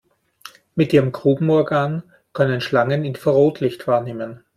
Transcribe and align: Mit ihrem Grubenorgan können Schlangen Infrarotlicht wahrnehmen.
Mit 0.73 0.93
ihrem 0.93 1.11
Grubenorgan 1.11 2.01
können 2.33 2.59
Schlangen 2.59 3.05
Infrarotlicht 3.05 3.85
wahrnehmen. 3.85 4.43